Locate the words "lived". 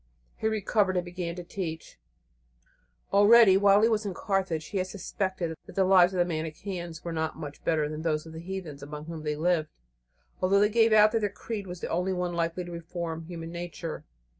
9.35-9.69